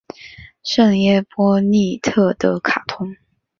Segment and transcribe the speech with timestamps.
[0.63, 3.15] 圣伊波利特德卡通。